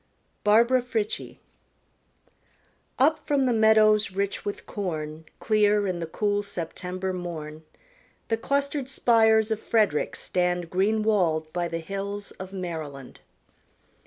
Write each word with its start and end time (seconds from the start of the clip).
_Barbara 0.43 0.81
Frietchie 0.81 1.37
Up 2.97 3.19
from 3.19 3.45
the 3.45 3.53
meadows 3.53 4.09
rich 4.09 4.43
with 4.43 4.65
corn 4.65 5.25
Clear 5.39 5.85
in 5.85 5.99
the 5.99 6.07
cool 6.07 6.41
September 6.41 7.13
morn, 7.13 7.61
The 8.27 8.37
clustered 8.37 8.89
spires 8.89 9.51
of 9.51 9.59
Frederick 9.59 10.15
stand 10.15 10.71
Green 10.71 11.03
walled 11.03 11.53
by 11.53 11.67
the 11.67 11.77
hills 11.77 12.31
of 12.41 12.51
Maryland. 12.51 13.19